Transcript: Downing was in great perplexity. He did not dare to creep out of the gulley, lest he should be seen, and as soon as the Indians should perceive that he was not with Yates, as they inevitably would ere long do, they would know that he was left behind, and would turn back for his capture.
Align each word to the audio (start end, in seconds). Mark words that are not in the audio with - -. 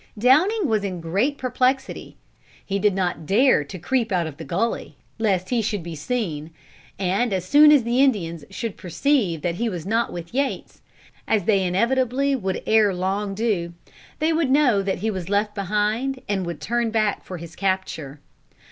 Downing 0.17 0.65
was 0.67 0.83
in 0.83 0.99
great 0.99 1.37
perplexity. 1.37 2.17
He 2.65 2.79
did 2.79 2.95
not 2.95 3.27
dare 3.27 3.63
to 3.65 3.77
creep 3.77 4.11
out 4.11 4.25
of 4.25 4.37
the 4.37 4.43
gulley, 4.43 4.97
lest 5.19 5.49
he 5.49 5.61
should 5.61 5.83
be 5.83 5.93
seen, 5.93 6.49
and 6.97 7.31
as 7.31 7.45
soon 7.45 7.71
as 7.71 7.83
the 7.83 7.99
Indians 8.01 8.43
should 8.49 8.77
perceive 8.77 9.43
that 9.43 9.57
he 9.57 9.69
was 9.69 9.85
not 9.85 10.11
with 10.11 10.33
Yates, 10.33 10.81
as 11.27 11.43
they 11.43 11.61
inevitably 11.63 12.35
would 12.35 12.63
ere 12.65 12.95
long 12.95 13.35
do, 13.35 13.75
they 14.17 14.33
would 14.33 14.49
know 14.49 14.81
that 14.81 14.97
he 15.05 15.11
was 15.11 15.29
left 15.29 15.53
behind, 15.53 16.19
and 16.27 16.47
would 16.47 16.59
turn 16.59 16.89
back 16.89 17.23
for 17.23 17.37
his 17.37 17.55
capture. 17.55 18.19